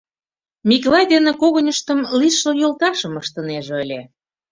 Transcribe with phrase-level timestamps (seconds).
[0.69, 4.01] Миклай дене когыньыштым лишыл йолташым ыштынеже ыле.